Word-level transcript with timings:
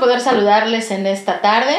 Poder 0.00 0.20
saludarles 0.20 0.92
en 0.92 1.06
esta 1.08 1.40
tarde. 1.40 1.74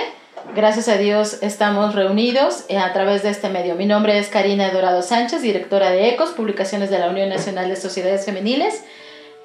Gracias 0.53 0.90
a 0.90 0.97
Dios 0.97 1.38
estamos 1.41 1.96
reunidos 1.96 2.66
eh, 2.68 2.78
a 2.78 2.91
través 2.91 3.24
de 3.24 3.30
este 3.30 3.50
medio. 3.50 3.75
Mi 3.75 3.85
nombre 3.85 4.19
es 4.19 4.28
Karina 4.28 4.69
Dorado 4.72 5.02
Sánchez, 5.02 5.41
directora 5.41 5.90
de 5.90 6.09
ECOS, 6.09 6.31
publicaciones 6.31 6.90
de 6.90 7.00
la 7.00 7.09
Unión 7.09 7.30
Nacional 7.30 7.69
de 7.69 7.78
Sociedades 7.78 8.25
Femeniles. 8.25 8.84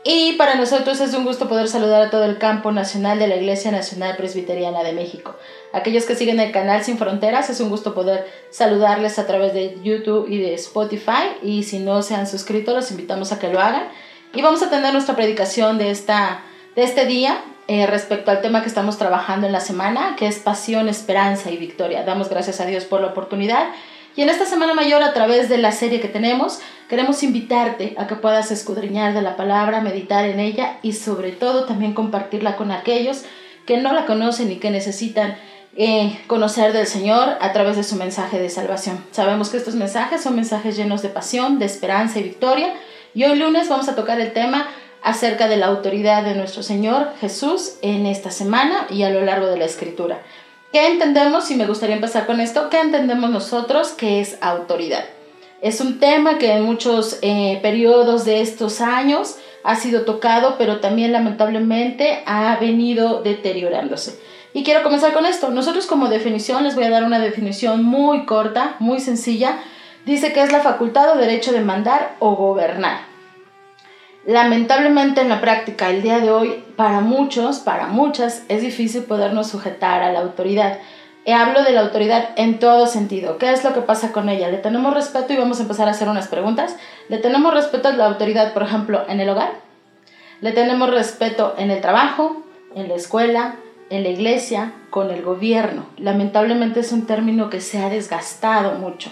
Y 0.02 0.32
para 0.32 0.56
nosotros 0.56 1.00
es 1.00 1.14
un 1.14 1.24
gusto 1.24 1.48
poder 1.48 1.68
saludar 1.68 2.02
a 2.02 2.10
todo 2.10 2.24
el 2.24 2.36
campo 2.38 2.72
nacional 2.72 3.20
de 3.20 3.28
la 3.28 3.36
Iglesia 3.36 3.70
Nacional 3.70 4.16
Presbiteriana 4.16 4.82
de 4.82 4.92
México. 4.92 5.36
Aquellos 5.72 6.04
que 6.04 6.16
siguen 6.16 6.40
el 6.40 6.50
canal 6.50 6.82
Sin 6.82 6.98
Fronteras, 6.98 7.50
es 7.50 7.60
un 7.60 7.70
gusto 7.70 7.94
poder 7.94 8.26
saludarles 8.50 9.20
a 9.20 9.26
través 9.28 9.54
de 9.54 9.78
YouTube 9.84 10.28
y 10.28 10.38
de 10.38 10.54
Spotify. 10.54 11.28
Y 11.42 11.62
si 11.62 11.78
no 11.78 12.02
se 12.02 12.16
han 12.16 12.26
suscrito, 12.26 12.74
los 12.74 12.90
invitamos 12.90 13.30
a 13.30 13.38
que 13.38 13.52
lo 13.52 13.60
hagan. 13.60 13.88
Y 14.34 14.42
vamos 14.42 14.62
a 14.64 14.68
tener 14.68 14.92
nuestra 14.92 15.14
predicación 15.14 15.78
de, 15.78 15.92
esta, 15.92 16.42
de 16.74 16.82
este 16.82 17.06
día, 17.06 17.40
eh, 17.66 17.86
respecto 17.86 18.30
al 18.30 18.40
tema 18.40 18.62
que 18.62 18.68
estamos 18.68 18.98
trabajando 18.98 19.46
en 19.46 19.52
la 19.52 19.60
semana, 19.60 20.16
que 20.16 20.26
es 20.26 20.38
pasión, 20.38 20.88
esperanza 20.88 21.50
y 21.50 21.56
victoria. 21.56 22.04
Damos 22.04 22.28
gracias 22.28 22.60
a 22.60 22.66
Dios 22.66 22.84
por 22.84 23.00
la 23.00 23.08
oportunidad. 23.08 23.68
Y 24.16 24.22
en 24.22 24.28
esta 24.28 24.46
Semana 24.46 24.74
Mayor, 24.74 25.02
a 25.02 25.12
través 25.12 25.48
de 25.48 25.58
la 25.58 25.72
serie 25.72 26.00
que 26.00 26.08
tenemos, 26.08 26.60
queremos 26.88 27.22
invitarte 27.22 27.94
a 27.98 28.06
que 28.06 28.14
puedas 28.14 28.50
escudriñar 28.50 29.12
de 29.14 29.22
la 29.22 29.36
palabra, 29.36 29.80
meditar 29.80 30.24
en 30.26 30.40
ella 30.40 30.78
y 30.82 30.92
sobre 30.92 31.32
todo 31.32 31.64
también 31.64 31.94
compartirla 31.94 32.56
con 32.56 32.70
aquellos 32.70 33.24
que 33.66 33.78
no 33.78 33.92
la 33.92 34.06
conocen 34.06 34.52
y 34.52 34.56
que 34.56 34.70
necesitan 34.70 35.36
eh, 35.76 36.20
conocer 36.28 36.72
del 36.72 36.86
Señor 36.86 37.36
a 37.40 37.52
través 37.52 37.76
de 37.76 37.82
su 37.82 37.96
mensaje 37.96 38.38
de 38.38 38.50
salvación. 38.50 39.04
Sabemos 39.10 39.48
que 39.48 39.56
estos 39.56 39.74
mensajes 39.74 40.22
son 40.22 40.36
mensajes 40.36 40.76
llenos 40.76 41.02
de 41.02 41.08
pasión, 41.08 41.58
de 41.58 41.66
esperanza 41.66 42.20
y 42.20 42.22
victoria. 42.22 42.74
Y 43.14 43.24
hoy 43.24 43.36
lunes 43.36 43.68
vamos 43.68 43.88
a 43.88 43.96
tocar 43.96 44.20
el 44.20 44.32
tema 44.32 44.68
acerca 45.04 45.46
de 45.48 45.58
la 45.58 45.66
autoridad 45.66 46.24
de 46.24 46.34
nuestro 46.34 46.62
Señor 46.62 47.12
Jesús 47.20 47.74
en 47.82 48.06
esta 48.06 48.30
semana 48.30 48.86
y 48.90 49.02
a 49.02 49.10
lo 49.10 49.20
largo 49.20 49.46
de 49.46 49.58
la 49.58 49.66
escritura. 49.66 50.22
¿Qué 50.72 50.88
entendemos? 50.88 51.50
Y 51.50 51.54
me 51.54 51.66
gustaría 51.66 51.94
empezar 51.94 52.26
con 52.26 52.40
esto. 52.40 52.68
¿Qué 52.70 52.80
entendemos 52.80 53.30
nosotros 53.30 53.90
que 53.90 54.20
es 54.20 54.38
autoridad? 54.40 55.04
Es 55.60 55.80
un 55.80 56.00
tema 56.00 56.38
que 56.38 56.52
en 56.52 56.64
muchos 56.64 57.18
eh, 57.22 57.58
periodos 57.62 58.24
de 58.24 58.40
estos 58.40 58.80
años 58.80 59.36
ha 59.62 59.76
sido 59.76 60.02
tocado, 60.02 60.56
pero 60.58 60.80
también 60.80 61.12
lamentablemente 61.12 62.22
ha 62.26 62.56
venido 62.56 63.22
deteriorándose. 63.22 64.18
Y 64.54 64.64
quiero 64.64 64.82
comenzar 64.82 65.12
con 65.12 65.26
esto. 65.26 65.50
Nosotros 65.50 65.86
como 65.86 66.08
definición, 66.08 66.64
les 66.64 66.74
voy 66.74 66.84
a 66.84 66.90
dar 66.90 67.04
una 67.04 67.18
definición 67.18 67.82
muy 67.82 68.24
corta, 68.24 68.76
muy 68.78 69.00
sencilla. 69.00 69.58
Dice 70.06 70.32
que 70.32 70.42
es 70.42 70.50
la 70.50 70.60
facultad 70.60 71.12
o 71.12 71.18
derecho 71.18 71.52
de 71.52 71.60
mandar 71.60 72.16
o 72.20 72.36
gobernar. 72.36 73.13
Lamentablemente 74.26 75.20
en 75.20 75.28
la 75.28 75.42
práctica, 75.42 75.90
el 75.90 76.00
día 76.00 76.18
de 76.18 76.30
hoy, 76.30 76.64
para 76.76 77.00
muchos, 77.00 77.58
para 77.58 77.88
muchas, 77.88 78.42
es 78.48 78.62
difícil 78.62 79.02
podernos 79.02 79.48
sujetar 79.48 80.02
a 80.02 80.12
la 80.12 80.20
autoridad. 80.20 80.78
Hablo 81.26 81.62
de 81.62 81.72
la 81.72 81.82
autoridad 81.82 82.30
en 82.36 82.58
todo 82.58 82.86
sentido. 82.86 83.36
¿Qué 83.36 83.52
es 83.52 83.62
lo 83.64 83.74
que 83.74 83.82
pasa 83.82 84.12
con 84.12 84.30
ella? 84.30 84.48
¿Le 84.48 84.58
tenemos 84.58 84.94
respeto? 84.94 85.34
Y 85.34 85.36
vamos 85.36 85.58
a 85.58 85.62
empezar 85.62 85.88
a 85.88 85.90
hacer 85.90 86.08
unas 86.08 86.28
preguntas. 86.28 86.76
¿Le 87.08 87.18
tenemos 87.18 87.52
respeto 87.52 87.88
a 87.88 87.92
la 87.92 88.06
autoridad, 88.06 88.54
por 88.54 88.62
ejemplo, 88.62 89.04
en 89.08 89.20
el 89.20 89.28
hogar? 89.28 89.52
¿Le 90.40 90.52
tenemos 90.52 90.90
respeto 90.90 91.54
en 91.58 91.70
el 91.70 91.82
trabajo, 91.82 92.42
en 92.74 92.88
la 92.88 92.94
escuela, 92.94 93.56
en 93.90 94.04
la 94.04 94.08
iglesia, 94.08 94.72
con 94.88 95.10
el 95.10 95.22
gobierno? 95.22 95.86
Lamentablemente 95.98 96.80
es 96.80 96.92
un 96.92 97.06
término 97.06 97.50
que 97.50 97.60
se 97.60 97.82
ha 97.82 97.90
desgastado 97.90 98.78
mucho. 98.78 99.10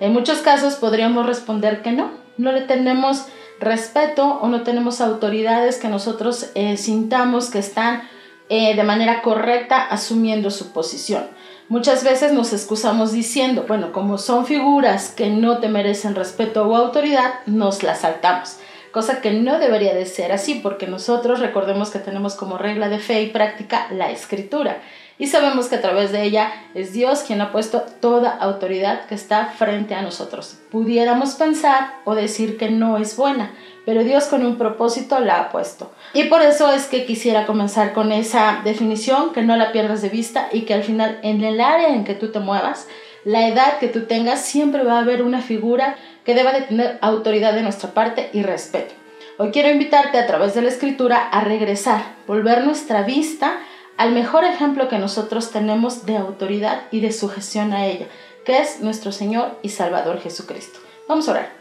En 0.00 0.12
muchos 0.12 0.38
casos 0.38 0.74
podríamos 0.74 1.26
responder 1.26 1.80
que 1.80 1.92
no. 1.92 2.10
No 2.36 2.52
le 2.52 2.62
tenemos 2.62 3.26
respeto 3.60 4.38
o 4.40 4.48
no 4.48 4.62
tenemos 4.62 5.00
autoridades 5.00 5.76
que 5.76 5.88
nosotros 5.88 6.50
eh, 6.54 6.76
sintamos 6.76 7.50
que 7.50 7.58
están 7.58 8.08
eh, 8.48 8.74
de 8.74 8.82
manera 8.82 9.22
correcta 9.22 9.86
asumiendo 9.86 10.50
su 10.50 10.72
posición. 10.72 11.28
Muchas 11.68 12.02
veces 12.02 12.32
nos 12.32 12.52
excusamos 12.52 13.12
diciendo, 13.12 13.64
bueno, 13.68 13.92
como 13.92 14.18
son 14.18 14.44
figuras 14.44 15.10
que 15.10 15.30
no 15.30 15.58
te 15.58 15.68
merecen 15.68 16.16
respeto 16.16 16.66
o 16.66 16.74
autoridad, 16.74 17.34
nos 17.46 17.84
las 17.84 18.00
saltamos. 18.00 18.56
Cosa 18.92 19.20
que 19.20 19.32
no 19.32 19.58
debería 19.58 19.94
de 19.94 20.06
ser 20.06 20.32
así, 20.32 20.60
porque 20.62 20.86
nosotros 20.86 21.40
recordemos 21.40 21.90
que 21.90 21.98
tenemos 21.98 22.34
como 22.34 22.58
regla 22.58 22.88
de 22.88 22.98
fe 22.98 23.22
y 23.22 23.26
práctica 23.28 23.86
la 23.90 24.10
escritura 24.10 24.80
y 25.20 25.26
sabemos 25.26 25.66
que 25.66 25.76
a 25.76 25.82
través 25.82 26.12
de 26.12 26.22
ella 26.22 26.50
es 26.74 26.94
Dios 26.94 27.20
quien 27.20 27.42
ha 27.42 27.52
puesto 27.52 27.82
toda 28.00 28.30
autoridad 28.30 29.04
que 29.04 29.14
está 29.14 29.52
frente 29.54 29.94
a 29.94 30.00
nosotros. 30.00 30.56
Pudiéramos 30.70 31.34
pensar 31.34 31.92
o 32.06 32.14
decir 32.14 32.56
que 32.56 32.70
no 32.70 32.96
es 32.96 33.18
buena, 33.18 33.52
pero 33.84 34.02
Dios 34.02 34.24
con 34.24 34.46
un 34.46 34.56
propósito 34.56 35.20
la 35.20 35.38
ha 35.38 35.50
puesto. 35.50 35.92
Y 36.14 36.24
por 36.24 36.40
eso 36.40 36.72
es 36.72 36.86
que 36.86 37.04
quisiera 37.04 37.44
comenzar 37.44 37.92
con 37.92 38.12
esa 38.12 38.62
definición, 38.64 39.34
que 39.34 39.42
no 39.42 39.56
la 39.56 39.72
pierdas 39.72 40.00
de 40.00 40.08
vista 40.08 40.48
y 40.52 40.62
que 40.62 40.72
al 40.72 40.84
final 40.84 41.18
en 41.22 41.44
el 41.44 41.60
área 41.60 41.90
en 41.90 42.04
que 42.04 42.14
tú 42.14 42.32
te 42.32 42.40
muevas, 42.40 42.88
la 43.26 43.46
edad 43.46 43.78
que 43.78 43.88
tú 43.88 44.06
tengas, 44.06 44.40
siempre 44.40 44.84
va 44.84 44.94
a 44.94 45.00
haber 45.00 45.22
una 45.22 45.42
figura 45.42 45.96
que 46.24 46.34
deba 46.34 46.52
de 46.52 46.62
tener 46.62 46.98
autoridad 47.00 47.54
de 47.54 47.62
nuestra 47.62 47.90
parte 47.90 48.30
y 48.32 48.42
respeto. 48.42 48.94
Hoy 49.38 49.50
quiero 49.52 49.70
invitarte 49.70 50.18
a 50.18 50.26
través 50.26 50.54
de 50.54 50.62
la 50.62 50.68
escritura 50.68 51.28
a 51.28 51.40
regresar, 51.40 52.02
volver 52.26 52.64
nuestra 52.64 53.02
vista 53.02 53.58
al 53.96 54.12
mejor 54.12 54.44
ejemplo 54.44 54.88
que 54.88 54.98
nosotros 54.98 55.50
tenemos 55.50 56.06
de 56.06 56.16
autoridad 56.16 56.82
y 56.90 57.00
de 57.00 57.12
sujeción 57.12 57.72
a 57.72 57.86
ella, 57.86 58.06
que 58.44 58.58
es 58.58 58.80
nuestro 58.80 59.12
Señor 59.12 59.58
y 59.62 59.70
Salvador 59.70 60.20
Jesucristo. 60.20 60.78
Vamos 61.08 61.28
a 61.28 61.32
orar. 61.32 61.60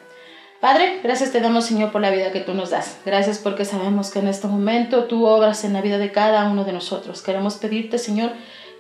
Padre, 0.60 1.00
gracias 1.02 1.32
te 1.32 1.40
damos 1.40 1.66
Señor 1.66 1.92
por 1.92 2.02
la 2.02 2.12
vida 2.12 2.34
que 2.34 2.42
tú 2.42 2.54
nos 2.54 2.70
das. 2.70 2.98
Gracias 3.06 3.38
porque 3.40 3.64
sabemos 3.64 4.12
que 4.12 4.20
en 4.20 4.28
este 4.28 4.48
momento 4.48 5.06
tú 5.06 5.26
obras 5.26 5.64
en 5.64 5.72
la 5.72 5.82
vida 5.82 5.98
de 5.98 6.12
cada 6.12 6.50
uno 6.50 6.66
de 6.66 6.74
nosotros. 6.74 7.22
Queremos 7.22 7.56
pedirte 7.56 7.98
Señor 7.98 8.32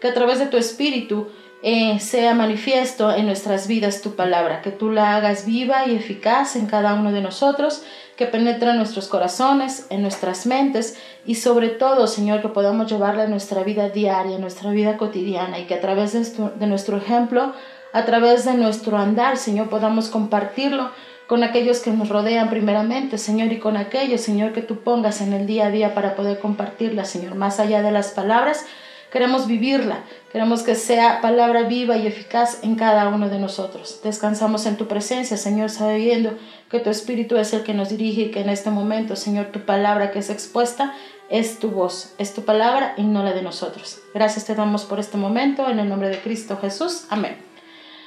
que 0.02 0.10
a 0.10 0.14
través 0.14 0.40
de 0.40 0.48
tu 0.48 0.58
Espíritu 0.58 1.30
eh, 1.62 2.00
sea 2.00 2.34
manifiesto 2.34 3.14
en 3.14 3.26
nuestras 3.26 3.68
vidas 3.68 4.02
tu 4.02 4.16
palabra, 4.16 4.62
que 4.62 4.72
tú 4.72 4.92
la 4.92 5.16
hagas 5.16 5.46
viva 5.46 5.86
y 5.88 5.96
eficaz 5.96 6.56
en 6.56 6.68
cada 6.68 6.94
uno 6.94 7.12
de 7.12 7.22
nosotros, 7.22 7.84
que 8.16 8.26
penetre 8.26 8.70
en 8.70 8.78
nuestros 8.78 9.08
corazones, 9.08 9.86
en 9.90 10.02
nuestras 10.02 10.46
mentes 10.46 10.98
y 11.26 11.36
sobre 11.36 11.70
todo, 11.70 12.08
Señor, 12.08 12.42
que 12.42 12.48
podamos 12.48 12.90
llevarla 12.90 13.24
a 13.24 13.28
nuestra 13.28 13.64
vida 13.64 13.90
diaria, 13.90 14.38
a 14.38 14.40
nuestra 14.40 14.72
vida 14.72 14.98
cotidiana 14.98 15.60
y 15.60 15.66
que 15.66 15.76
a 15.76 15.82
través 15.82 16.14
de, 16.14 16.50
de 16.50 16.68
nuestro 16.68 16.98
ejemplo, 16.98 17.54
a 17.92 18.06
través 18.06 18.46
de 18.46 18.54
nuestro 18.54 18.98
andar, 18.98 19.38
Señor, 19.38 19.70
podamos 19.70 20.10
compartirlo 20.10 20.92
con 21.28 21.44
aquellos 21.44 21.80
que 21.82 21.92
nos 21.92 22.10
rodean 22.10 22.50
primeramente, 22.50 23.18
Señor, 23.18 23.52
y 23.52 23.60
con 23.60 23.78
aquellos, 23.78 24.22
Señor, 24.22 24.54
que 24.54 24.62
tú 24.62 24.80
pongas 24.80 25.22
en 25.22 25.34
el 25.34 25.46
día 25.46 25.68
a 25.68 25.72
día 25.72 25.94
para 25.94 26.16
poder 26.16 26.40
compartirla, 26.40 27.06
Señor, 27.06 27.36
más 27.36 27.60
allá 27.60 27.82
de 27.82 27.92
las 27.92 28.10
palabras 28.12 28.66
Queremos 29.12 29.48
vivirla, 29.48 30.04
queremos 30.32 30.62
que 30.62 30.76
sea 30.76 31.20
palabra 31.20 31.64
viva 31.64 31.98
y 31.98 32.06
eficaz 32.06 32.60
en 32.64 32.76
cada 32.76 33.10
uno 33.10 33.28
de 33.28 33.40
nosotros. 33.40 34.02
Descansamos 34.04 34.68
en 34.68 34.78
tu 34.78 34.88
presencia, 34.88 35.36
Señor, 35.36 35.72
sabiendo 35.72 36.38
que 36.70 36.80
tu 36.80 36.92
Espíritu 36.92 37.38
es 37.38 37.52
el 37.54 37.64
que 37.64 37.74
nos 37.74 37.90
dirige 37.90 38.22
y 38.22 38.32
que 38.32 38.42
en 38.42 38.50
este 38.50 38.70
momento, 38.70 39.16
Señor, 39.16 39.48
tu 39.48 39.62
palabra 39.62 40.12
que 40.12 40.20
es 40.20 40.30
expuesta 40.30 40.94
es 41.30 41.58
tu 41.58 41.72
voz, 41.72 42.14
es 42.20 42.36
tu 42.36 42.44
palabra 42.44 42.94
y 42.98 43.04
no 43.04 43.24
la 43.24 43.34
de 43.34 43.42
nosotros. 43.42 44.00
Gracias 44.14 44.46
te 44.46 44.54
damos 44.54 44.86
por 44.86 45.00
este 45.00 45.18
momento, 45.18 45.68
en 45.68 45.80
el 45.80 45.90
nombre 45.90 46.10
de 46.10 46.20
Cristo 46.20 46.60
Jesús. 46.62 47.06
Amén. 47.10 47.36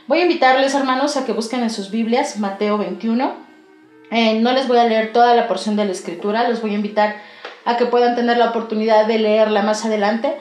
Voy 0.07 0.21
a 0.21 0.23
invitarles, 0.23 0.75
hermanos, 0.75 1.17
a 1.17 1.25
que 1.25 1.33
busquen 1.33 1.65
en 1.65 1.71
sus 1.71 1.91
Biblias 1.91 2.39
Mateo 2.39 2.79
21. 2.79 3.35
Eh, 4.13 4.41
no 4.41 4.53
les 4.53 4.69
voy 4.69 4.79
a 4.79 4.85
leer 4.85 5.13
toda 5.13 5.35
la 5.35 5.49
porción 5.49 5.75
de 5.75 5.85
la 5.85 5.93
escritura, 5.93 6.49
los 6.49 6.63
voy 6.63 6.73
a 6.73 6.75
invitar 6.75 7.17
a 7.65 7.77
que 7.77 7.87
puedan 7.87 8.15
tener 8.15 8.37
la 8.37 8.51
oportunidad 8.51 9.07
de 9.07 9.19
leerla 9.19 9.63
más 9.63 9.85
adelante 9.85 10.37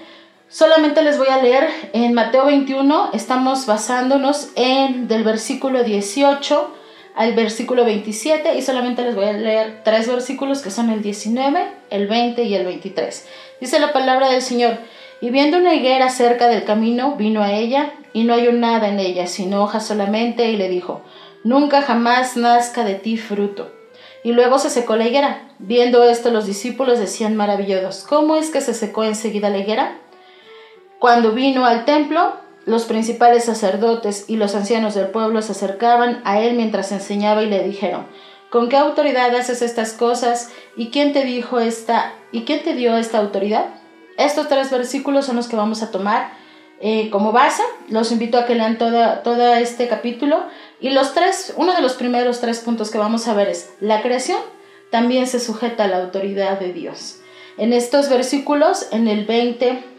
Solamente 0.51 1.01
les 1.01 1.17
voy 1.17 1.29
a 1.29 1.41
leer 1.41 1.69
en 1.93 2.13
Mateo 2.13 2.45
21, 2.45 3.11
estamos 3.13 3.65
basándonos 3.67 4.49
en 4.57 5.07
del 5.07 5.23
versículo 5.23 5.81
18 5.81 6.75
al 7.15 7.33
versículo 7.35 7.85
27 7.85 8.55
y 8.55 8.61
solamente 8.61 9.01
les 9.01 9.15
voy 9.15 9.27
a 9.27 9.31
leer 9.31 9.79
tres 9.85 10.09
versículos 10.09 10.61
que 10.61 10.69
son 10.69 10.89
el 10.89 11.01
19, 11.01 11.71
el 11.89 12.05
20 12.05 12.43
y 12.43 12.53
el 12.53 12.65
23. 12.65 13.27
Dice 13.61 13.79
la 13.79 13.93
palabra 13.93 14.29
del 14.29 14.41
Señor, 14.41 14.77
y 15.21 15.29
viendo 15.29 15.57
una 15.57 15.73
higuera 15.73 16.09
cerca 16.09 16.49
del 16.49 16.65
camino, 16.65 17.15
vino 17.15 17.41
a 17.41 17.53
ella 17.53 17.93
y 18.11 18.25
no 18.25 18.33
halló 18.33 18.51
nada 18.51 18.89
en 18.89 18.99
ella, 18.99 19.27
sino 19.27 19.63
hojas 19.63 19.87
solamente, 19.87 20.51
y 20.51 20.57
le 20.57 20.67
dijo, 20.67 21.01
nunca 21.45 21.81
jamás 21.81 22.35
nazca 22.35 22.83
de 22.83 22.95
ti 22.95 23.15
fruto. 23.15 23.71
Y 24.21 24.33
luego 24.33 24.59
se 24.59 24.69
secó 24.69 24.97
la 24.97 25.07
higuera. 25.07 25.47
Viendo 25.59 26.03
esto, 26.03 26.29
los 26.29 26.45
discípulos 26.45 26.99
decían 26.99 27.37
maravillados, 27.37 28.03
¿cómo 28.03 28.35
es 28.35 28.49
que 28.49 28.59
se 28.59 28.73
secó 28.73 29.05
enseguida 29.05 29.49
la 29.49 29.59
higuera? 29.59 30.01
Cuando 31.01 31.31
vino 31.31 31.65
al 31.65 31.83
templo, 31.83 32.35
los 32.67 32.85
principales 32.85 33.45
sacerdotes 33.45 34.25
y 34.27 34.35
los 34.35 34.53
ancianos 34.53 34.93
del 34.93 35.07
pueblo 35.07 35.41
se 35.41 35.53
acercaban 35.53 36.21
a 36.25 36.39
él 36.41 36.55
mientras 36.55 36.91
enseñaba 36.91 37.41
y 37.41 37.49
le 37.49 37.63
dijeron, 37.63 38.05
¿con 38.51 38.69
qué 38.69 38.77
autoridad 38.77 39.33
haces 39.33 39.63
estas 39.63 39.93
cosas? 39.93 40.51
¿Y 40.77 40.91
quién 40.91 41.11
te 41.11 41.23
dijo 41.23 41.59
esta? 41.59 42.13
¿Y 42.31 42.43
quién 42.43 42.61
te 42.61 42.75
dio 42.75 42.95
esta 42.97 43.17
autoridad? 43.17 43.65
Estos 44.19 44.47
tres 44.47 44.69
versículos 44.69 45.25
son 45.25 45.37
los 45.37 45.47
que 45.47 45.55
vamos 45.55 45.81
a 45.81 45.89
tomar 45.89 46.33
eh, 46.79 47.09
como 47.09 47.31
base. 47.31 47.63
Los 47.89 48.11
invito 48.11 48.37
a 48.37 48.45
que 48.45 48.53
lean 48.53 48.77
todo, 48.77 49.21
todo 49.23 49.55
este 49.55 49.87
capítulo. 49.87 50.43
Y 50.79 50.91
los 50.91 51.15
tres, 51.15 51.55
uno 51.57 51.73
de 51.73 51.81
los 51.81 51.93
primeros 51.93 52.41
tres 52.41 52.59
puntos 52.59 52.91
que 52.91 52.99
vamos 52.99 53.27
a 53.27 53.33
ver 53.33 53.49
es 53.49 53.73
la 53.79 54.03
creación 54.03 54.37
también 54.91 55.25
se 55.25 55.39
sujeta 55.39 55.85
a 55.85 55.87
la 55.87 55.97
autoridad 55.97 56.59
de 56.59 56.73
Dios. 56.73 57.21
En 57.57 57.73
estos 57.73 58.07
versículos, 58.07 58.87
en 58.91 59.07
el 59.07 59.25
20, 59.25 59.90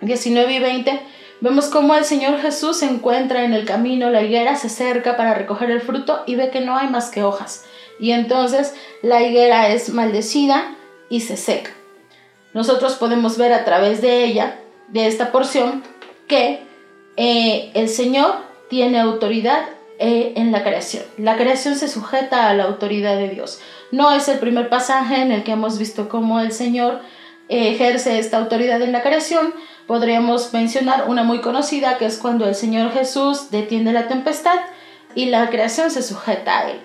19 0.00 0.52
y 0.52 0.58
20, 0.58 1.00
vemos 1.40 1.66
cómo 1.66 1.94
el 1.94 2.04
Señor 2.04 2.40
Jesús 2.40 2.78
se 2.78 2.86
encuentra 2.86 3.44
en 3.44 3.54
el 3.54 3.64
camino, 3.64 4.10
la 4.10 4.22
higuera 4.22 4.56
se 4.56 4.68
acerca 4.68 5.16
para 5.16 5.34
recoger 5.34 5.70
el 5.70 5.80
fruto 5.80 6.22
y 6.26 6.34
ve 6.34 6.50
que 6.50 6.60
no 6.60 6.76
hay 6.76 6.88
más 6.88 7.10
que 7.10 7.22
hojas. 7.22 7.64
Y 7.98 8.12
entonces 8.12 8.74
la 9.02 9.22
higuera 9.22 9.68
es 9.68 9.88
maldecida 9.90 10.76
y 11.08 11.20
se 11.20 11.36
seca. 11.36 11.70
Nosotros 12.52 12.94
podemos 12.94 13.36
ver 13.36 13.52
a 13.52 13.64
través 13.64 14.00
de 14.00 14.24
ella, 14.24 14.60
de 14.88 15.06
esta 15.06 15.32
porción, 15.32 15.82
que 16.26 16.60
eh, 17.16 17.70
el 17.74 17.88
Señor 17.88 18.34
tiene 18.68 18.98
autoridad 18.98 19.66
eh, 19.98 20.34
en 20.36 20.52
la 20.52 20.62
creación. 20.62 21.04
La 21.16 21.36
creación 21.36 21.76
se 21.76 21.88
sujeta 21.88 22.48
a 22.48 22.54
la 22.54 22.64
autoridad 22.64 23.16
de 23.16 23.28
Dios. 23.28 23.60
No 23.92 24.12
es 24.12 24.28
el 24.28 24.38
primer 24.38 24.68
pasaje 24.68 25.22
en 25.22 25.32
el 25.32 25.42
que 25.42 25.52
hemos 25.52 25.78
visto 25.78 26.08
cómo 26.08 26.40
el 26.40 26.52
Señor 26.52 27.00
eh, 27.48 27.70
ejerce 27.70 28.18
esta 28.18 28.38
autoridad 28.38 28.82
en 28.82 28.92
la 28.92 29.02
creación. 29.02 29.54
Podríamos 29.86 30.52
mencionar 30.52 31.08
una 31.08 31.22
muy 31.22 31.40
conocida 31.40 31.96
que 31.96 32.06
es 32.06 32.18
cuando 32.18 32.46
el 32.46 32.54
Señor 32.56 32.92
Jesús 32.92 33.50
detiene 33.50 33.92
la 33.92 34.08
tempestad 34.08 34.58
y 35.14 35.26
la 35.26 35.48
creación 35.48 35.90
se 35.90 36.02
sujeta 36.02 36.58
a 36.58 36.70
él. 36.70 36.80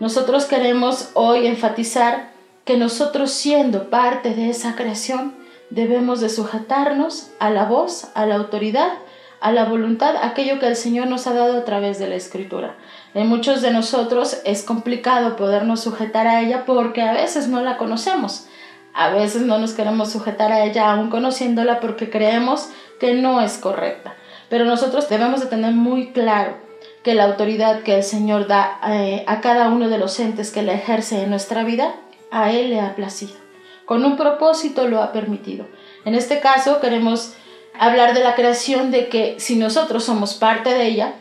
Nosotros 0.00 0.46
queremos 0.46 1.10
hoy 1.14 1.46
enfatizar 1.46 2.30
que 2.64 2.76
nosotros 2.76 3.30
siendo 3.30 3.88
parte 3.88 4.34
de 4.34 4.50
esa 4.50 4.74
creación 4.74 5.34
debemos 5.70 6.20
de 6.20 6.28
sujetarnos 6.28 7.30
a 7.38 7.50
la 7.50 7.66
voz, 7.66 8.08
a 8.14 8.26
la 8.26 8.34
autoridad, 8.36 8.90
a 9.40 9.52
la 9.52 9.64
voluntad, 9.64 10.16
aquello 10.20 10.58
que 10.58 10.66
el 10.66 10.76
Señor 10.76 11.06
nos 11.06 11.26
ha 11.26 11.32
dado 11.32 11.56
a 11.56 11.64
través 11.64 11.98
de 11.98 12.08
la 12.08 12.16
Escritura. 12.16 12.74
En 13.14 13.28
muchos 13.28 13.62
de 13.62 13.70
nosotros 13.70 14.38
es 14.44 14.62
complicado 14.62 15.36
podernos 15.36 15.80
sujetar 15.80 16.26
a 16.26 16.42
ella 16.42 16.64
porque 16.66 17.02
a 17.02 17.12
veces 17.12 17.48
no 17.48 17.62
la 17.62 17.76
conocemos. 17.76 18.46
A 18.94 19.10
veces 19.10 19.42
no 19.42 19.58
nos 19.58 19.72
queremos 19.72 20.10
sujetar 20.10 20.52
a 20.52 20.64
ella 20.64 20.92
aún 20.92 21.10
conociéndola 21.10 21.80
porque 21.80 22.10
creemos 22.10 22.68
que 22.98 23.14
no 23.14 23.40
es 23.40 23.58
correcta. 23.58 24.14
Pero 24.48 24.64
nosotros 24.64 25.08
debemos 25.08 25.40
de 25.40 25.46
tener 25.46 25.72
muy 25.72 26.12
claro 26.12 26.56
que 27.02 27.14
la 27.14 27.24
autoridad 27.24 27.82
que 27.82 27.96
el 27.96 28.02
Señor 28.02 28.46
da 28.46 28.80
eh, 28.88 29.24
a 29.26 29.40
cada 29.40 29.68
uno 29.68 29.88
de 29.88 29.98
los 29.98 30.18
entes 30.20 30.50
que 30.50 30.62
la 30.62 30.74
ejerce 30.74 31.22
en 31.22 31.30
nuestra 31.30 31.64
vida 31.64 31.94
a 32.30 32.52
Él 32.52 32.70
le 32.70 32.80
ha 32.80 32.94
placido. 32.94 33.34
Con 33.86 34.04
un 34.04 34.16
propósito 34.16 34.86
lo 34.86 35.02
ha 35.02 35.12
permitido. 35.12 35.66
En 36.04 36.14
este 36.14 36.40
caso 36.40 36.80
queremos 36.80 37.34
hablar 37.78 38.14
de 38.14 38.22
la 38.22 38.34
creación, 38.34 38.90
de 38.90 39.08
que 39.08 39.36
si 39.38 39.56
nosotros 39.56 40.04
somos 40.04 40.34
parte 40.34 40.70
de 40.70 40.86
ella, 40.86 41.14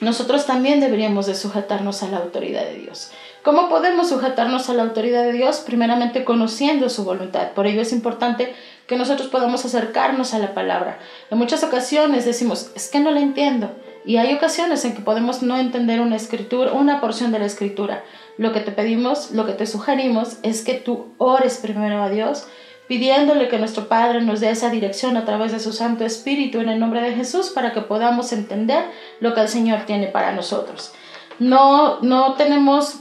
nosotros 0.00 0.46
también 0.46 0.80
deberíamos 0.80 1.26
de 1.26 1.34
sujetarnos 1.34 2.02
a 2.02 2.08
la 2.08 2.18
autoridad 2.18 2.62
de 2.62 2.74
Dios. 2.74 3.10
¿Cómo 3.42 3.70
podemos 3.70 4.10
sujetarnos 4.10 4.68
a 4.68 4.74
la 4.74 4.82
autoridad 4.82 5.22
de 5.22 5.32
Dios? 5.32 5.60
Primeramente 5.64 6.24
conociendo 6.24 6.90
su 6.90 7.04
voluntad. 7.04 7.52
Por 7.52 7.66
ello 7.66 7.80
es 7.80 7.92
importante 7.92 8.54
que 8.86 8.96
nosotros 8.96 9.28
podamos 9.28 9.64
acercarnos 9.64 10.34
a 10.34 10.38
la 10.38 10.52
palabra. 10.52 10.98
En 11.30 11.38
muchas 11.38 11.64
ocasiones 11.64 12.26
decimos, 12.26 12.70
es 12.74 12.88
que 12.88 13.00
no 13.00 13.10
la 13.10 13.20
entiendo. 13.20 13.70
Y 14.04 14.18
hay 14.18 14.34
ocasiones 14.34 14.84
en 14.84 14.94
que 14.94 15.00
podemos 15.00 15.42
no 15.42 15.56
entender 15.56 16.00
una 16.02 16.16
escritura, 16.16 16.72
una 16.72 17.00
porción 17.00 17.32
de 17.32 17.38
la 17.38 17.46
escritura. 17.46 18.04
Lo 18.36 18.52
que 18.52 18.60
te 18.60 18.72
pedimos, 18.72 19.30
lo 19.30 19.46
que 19.46 19.52
te 19.52 19.66
sugerimos 19.66 20.36
es 20.42 20.62
que 20.62 20.74
tú 20.74 21.14
ores 21.16 21.58
primero 21.62 22.02
a 22.02 22.10
Dios, 22.10 22.46
pidiéndole 22.88 23.48
que 23.48 23.58
nuestro 23.58 23.88
Padre 23.88 24.20
nos 24.20 24.40
dé 24.40 24.50
esa 24.50 24.68
dirección 24.68 25.16
a 25.16 25.24
través 25.24 25.52
de 25.52 25.60
su 25.60 25.72
Santo 25.72 26.04
Espíritu 26.04 26.60
en 26.60 26.68
el 26.68 26.78
nombre 26.78 27.00
de 27.00 27.14
Jesús 27.14 27.50
para 27.50 27.72
que 27.72 27.80
podamos 27.80 28.32
entender 28.32 28.84
lo 29.20 29.32
que 29.32 29.40
el 29.40 29.48
Señor 29.48 29.86
tiene 29.86 30.08
para 30.08 30.32
nosotros. 30.32 30.92
No, 31.38 32.00
no 32.00 32.34
tenemos 32.34 33.00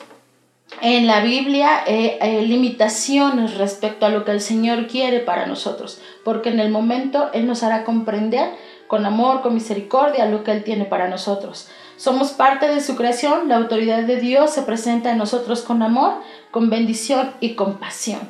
en 0.82 1.08
la 1.08 1.22
Biblia 1.22 1.84
eh, 1.86 2.18
eh, 2.22 2.42
limitaciones 2.44 3.58
respecto 3.58 4.06
a 4.06 4.10
lo 4.10 4.24
que 4.24 4.32
el 4.32 4.42
Señor 4.42 4.88
quiere 4.88 5.20
para 5.20 5.46
nosotros, 5.46 6.02
porque 6.24 6.50
en 6.50 6.60
el 6.60 6.70
momento 6.70 7.30
Él 7.34 7.48
nos 7.48 7.64
hará 7.64 7.84
comprender 7.84 8.52
con 8.88 9.06
amor, 9.06 9.42
con 9.42 9.54
misericordia 9.54 10.26
lo 10.26 10.44
que 10.44 10.52
Él 10.52 10.64
tiene 10.64 10.86
para 10.86 11.10
nosotros. 11.10 11.68
Somos 11.98 12.32
parte 12.32 12.68
de 12.68 12.82
su 12.82 12.96
creación, 12.96 13.50
la 13.50 13.58
autoridad 13.58 14.04
de 14.04 14.22
Dios 14.22 14.52
se 14.52 14.62
presenta 14.62 15.12
en 15.12 15.18
nosotros 15.18 15.64
con 15.64 15.84
amor, 15.84 16.14
con 16.50 16.70
bendición 16.70 17.32
y 17.42 17.56
compasión. 17.56 18.22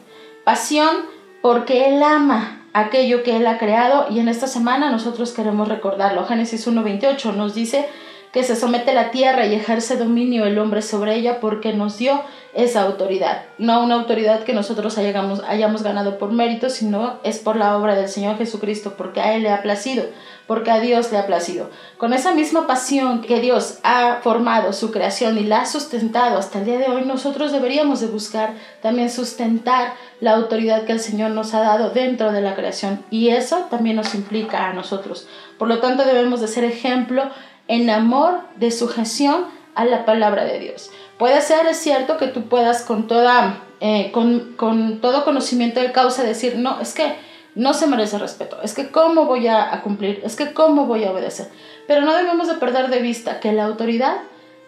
Pasión 0.44 1.06
porque 1.42 1.88
Él 1.88 2.02
ama 2.02 2.66
aquello 2.74 3.24
que 3.24 3.38
Él 3.38 3.46
ha 3.48 3.58
creado 3.58 4.08
y 4.10 4.20
en 4.20 4.28
esta 4.28 4.48
semana 4.48 4.90
nosotros 4.90 5.34
queremos 5.34 5.68
recordarlo. 5.68 6.26
Génesis 6.26 6.68
1.28 6.68 7.36
nos 7.36 7.54
dice 7.54 7.88
que 8.32 8.44
se 8.44 8.56
somete 8.56 8.94
la 8.94 9.12
tierra 9.12 9.46
y 9.46 9.56
ejerce 9.56 9.98
dominio 9.98 10.46
el 10.46 10.60
hombre 10.60 10.82
sobre 10.82 11.16
ella 11.16 11.40
porque 11.40 11.74
nos 11.74 11.98
dio 11.98 12.22
esa 12.54 12.84
autoridad. 12.84 13.44
No 13.58 13.84
una 13.84 13.96
autoridad 13.96 14.44
que 14.44 14.54
nosotros 14.54 14.98
hayamos, 14.98 15.42
hayamos 15.48 15.84
ganado 15.84 16.18
por 16.18 16.32
mérito, 16.32 16.70
sino 16.70 17.20
es 17.24 17.40
por 17.40 17.56
la 17.56 17.78
obra 17.78 17.96
del 17.96 18.08
Señor 18.08 18.38
Jesucristo, 18.38 18.96
porque 18.98 19.22
a 19.22 19.34
Él 19.36 19.44
le 19.44 19.52
ha 19.52 19.62
placido 19.62 20.04
porque 20.50 20.72
a 20.72 20.80
Dios 20.80 21.12
le 21.12 21.20
ha 21.20 21.28
placido. 21.28 21.70
Con 22.00 22.12
esa 22.12 22.34
misma 22.34 22.66
pasión 22.66 23.22
que 23.22 23.40
Dios 23.40 23.78
ha 23.84 24.18
formado 24.24 24.74
su 24.74 24.90
creación 24.90 25.38
y 25.38 25.44
la 25.44 25.62
ha 25.62 25.66
sustentado 25.68 26.40
hasta 26.40 26.58
el 26.58 26.66
día 26.66 26.80
de 26.80 26.88
hoy, 26.88 27.06
nosotros 27.06 27.52
deberíamos 27.52 28.00
de 28.00 28.08
buscar 28.08 28.56
también 28.82 29.12
sustentar 29.12 29.94
la 30.22 30.32
autoridad 30.32 30.86
que 30.86 30.94
el 30.94 31.02
Señor 31.02 31.30
nos 31.30 31.54
ha 31.54 31.60
dado 31.60 31.92
dentro 31.92 32.32
de 32.32 32.42
la 32.42 32.56
creación 32.56 33.06
y 33.12 33.30
eso 33.30 33.68
también 33.70 33.96
nos 33.96 34.16
implica 34.16 34.68
a 34.68 34.74
nosotros. 34.74 35.28
Por 35.60 35.68
lo 35.68 35.78
tanto, 35.78 36.04
debemos 36.04 36.42
de 36.42 36.48
ser 36.48 36.64
ejemplo 36.64 37.30
en 37.70 37.90
amor 37.90 38.42
de 38.58 38.72
sujeción 38.72 39.46
a 39.76 39.86
la 39.86 40.04
palabra 40.04 40.44
de 40.44 40.60
Dios. 40.60 40.92
Puede 41.18 41.40
ser, 41.42 41.66
es 41.68 41.78
cierto, 41.78 42.18
que 42.18 42.28
tú 42.28 42.50
puedas 42.50 42.84
con, 42.84 43.08
toda, 43.08 43.64
eh, 43.80 44.12
con, 44.12 44.56
con 44.58 45.00
todo 45.00 45.24
conocimiento 45.24 45.80
de 45.80 45.94
causa 45.94 46.24
decir, 46.24 46.58
no, 46.58 46.82
es 46.82 46.94
que 46.94 47.16
no 47.56 47.74
se 47.74 47.88
merece 47.88 48.18
respeto. 48.18 48.58
Es 48.64 48.74
que 48.74 48.90
cómo 48.90 49.26
voy 49.26 49.48
a, 49.48 49.82
cumplir, 49.82 50.22
es 50.24 50.36
que 50.36 50.54
cómo 50.54 50.86
voy 50.86 51.04
a 51.04 51.12
obedecer. 51.12 51.50
Pero 51.88 52.02
no 52.02 52.14
debemos 52.16 52.48
de 52.48 52.56
perder 52.56 52.90
de 52.90 53.02
vista 53.02 53.40
que 53.40 53.54
la 53.54 53.66
autoridad 53.66 54.18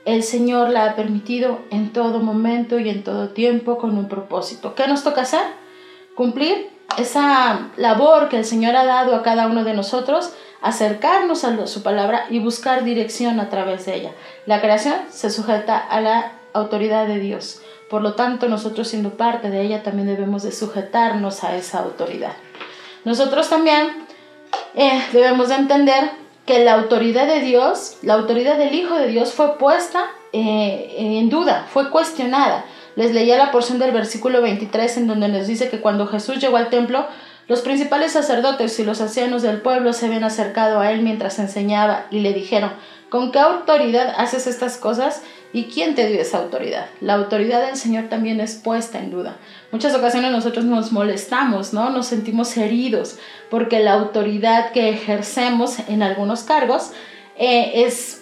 el 0.04 0.24
Señor 0.24 0.70
la 0.70 0.86
ha 0.86 0.96
permitido 0.96 1.60
en 1.70 1.94
todo 1.94 2.20
momento 2.20 2.80
y 2.80 2.90
en 2.90 3.04
todo 3.04 3.30
tiempo 3.30 3.78
con 3.78 3.98
un 3.98 4.08
propósito. 4.08 4.74
¿Qué 4.74 4.88
nos 4.88 5.04
toca 5.04 5.22
hacer? 5.22 5.44
Cumplir 6.16 6.70
esa 6.98 7.70
labor 7.78 8.28
que 8.28 8.38
el 8.38 8.46
Señor 8.46 8.76
ha 8.76 8.86
dado 8.86 9.16
a 9.16 9.22
cada 9.22 9.48
uno 9.48 9.64
de 9.64 9.74
nosotros, 9.74 10.34
acercarnos 10.62 11.44
a 11.44 11.68
su 11.68 11.84
palabra 11.84 12.26
y 12.30 12.40
buscar 12.40 12.84
dirección 12.84 13.40
a 13.40 13.50
través 13.50 13.86
de 13.86 13.96
ella. 13.96 14.12
La 14.46 14.62
creación 14.62 14.96
se 15.10 15.30
sujeta 15.30 15.78
a 15.78 16.02
la 16.02 16.34
autoridad 16.54 17.08
de 17.08 17.20
Dios. 17.20 17.62
Por 17.90 18.02
lo 18.02 18.14
tanto, 18.14 18.48
nosotros 18.48 18.88
siendo 18.88 19.12
parte 19.12 19.50
de 19.50 19.62
ella 19.62 19.84
también 19.84 20.08
debemos 20.08 20.44
de 20.44 20.52
sujetarnos 20.52 21.44
a 21.44 21.56
esa 21.58 21.80
autoridad. 21.80 22.34
Nosotros 23.04 23.50
también 23.50 24.06
eh, 24.76 25.02
debemos 25.12 25.50
de 25.50 25.56
entender 25.56 26.12
que 26.46 26.64
la 26.64 26.74
autoridad 26.74 27.28
de 27.28 27.42
Dios, 27.42 27.98
la 28.02 28.14
autoridad 28.14 28.58
del 28.58 28.74
Hijo 28.74 28.96
de 28.96 29.08
Dios 29.08 29.34
fue 29.34 29.58
puesta 29.58 30.06
eh, 30.34 30.96
en 30.98 31.30
duda, 31.30 31.68
fue 31.72 31.90
cuestionada. 31.90 32.66
Les 32.96 33.14
leía 33.14 33.38
la 33.38 33.52
porción 33.52 33.80
del 33.80 33.92
versículo 33.92 34.42
23 34.42 34.98
en 34.98 35.08
donde 35.08 35.28
nos 35.28 35.48
dice 35.48 35.70
que 35.70 35.82
cuando 35.82 36.08
Jesús 36.08 36.40
llegó 36.40 36.58
al 36.58 36.70
templo, 36.70 37.08
los 37.52 37.60
principales 37.60 38.14
sacerdotes 38.14 38.80
y 38.80 38.86
los 38.86 39.02
ancianos 39.02 39.42
del 39.42 39.60
pueblo 39.60 39.92
se 39.92 40.06
habían 40.06 40.24
acercado 40.24 40.80
a 40.80 40.94
él 40.94 41.02
mientras 41.02 41.38
enseñaba 41.38 42.06
y 42.10 42.22
le 42.22 42.32
dijeron, 42.32 42.72
¿con 43.10 43.34
qué 43.34 43.40
autoridad 43.40 44.14
haces 44.16 44.48
estas 44.48 44.78
cosas? 44.78 45.22
¿Y 45.52 45.66
quién 45.66 45.94
te 45.94 46.08
dio 46.08 46.22
esa 46.22 46.38
autoridad? 46.38 46.86
La 47.02 47.16
autoridad 47.16 47.68
del 47.68 47.76
Señor 47.76 48.06
también 48.08 48.40
es 48.40 48.56
puesta 48.56 49.00
en 49.00 49.12
duda. 49.12 49.36
Muchas 49.74 49.94
ocasiones 49.94 50.32
nosotros 50.32 50.64
nos 50.64 50.94
molestamos, 50.94 51.74
¿no? 51.74 51.90
Nos 51.90 52.06
sentimos 52.06 52.56
heridos 52.56 53.18
porque 53.50 53.82
la 53.82 53.96
autoridad 53.96 54.72
que 54.72 54.88
ejercemos 54.88 55.76
en 55.90 56.04
algunos 56.04 56.44
cargos 56.44 56.92
eh, 57.38 57.84
es 57.84 58.22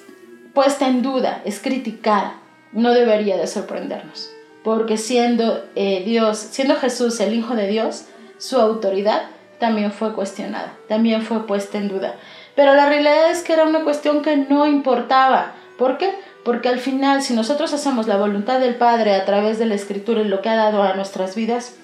puesta 0.55 0.87
en 0.87 1.03
duda, 1.03 1.43
es 1.45 1.59
criticada. 1.59 2.41
No 2.71 2.93
debería 2.93 3.37
de 3.37 3.45
sorprendernos, 3.45 4.31
porque 4.63 4.97
siendo 4.97 5.65
eh, 5.75 6.01
Dios, 6.03 6.39
siendo 6.39 6.75
Jesús 6.77 7.19
el 7.19 7.35
Hijo 7.35 7.55
de 7.55 7.67
Dios, 7.67 8.05
su 8.39 8.59
autoridad 8.59 9.23
también 9.59 9.91
fue 9.91 10.13
cuestionada, 10.13 10.73
también 10.87 11.21
fue 11.21 11.45
puesta 11.45 11.77
en 11.77 11.89
duda. 11.89 12.15
Pero 12.55 12.73
la 12.73 12.87
realidad 12.87 13.29
es 13.29 13.43
que 13.43 13.53
era 13.53 13.65
una 13.65 13.83
cuestión 13.83 14.23
que 14.23 14.35
no 14.37 14.65
importaba. 14.65 15.53
¿Por 15.77 15.97
qué? 15.97 16.15
Porque 16.43 16.69
al 16.69 16.79
final, 16.79 17.21
si 17.21 17.33
nosotros 17.33 17.73
hacemos 17.73 18.07
la 18.07 18.17
voluntad 18.17 18.59
del 18.59 18.75
Padre 18.75 19.13
a 19.15 19.25
través 19.25 19.59
de 19.59 19.65
la 19.65 19.75
Escritura 19.75 20.21
y 20.21 20.27
lo 20.27 20.41
que 20.41 20.49
ha 20.49 20.55
dado 20.55 20.81
a 20.81 20.95
nuestras 20.95 21.35
vidas, 21.35 21.75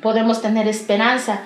podemos 0.00 0.40
tener 0.40 0.68
esperanza 0.68 1.42